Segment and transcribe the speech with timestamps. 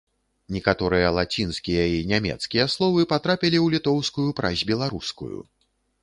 [0.53, 5.37] Некаторыя лацінскія і нямецкія словы патрапілі ў літоўскую праз беларускую.